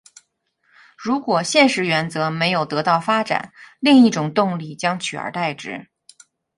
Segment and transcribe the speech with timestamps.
[0.97, 5.89] 如果现实原则没有得到发展，另一种动力将取而代之。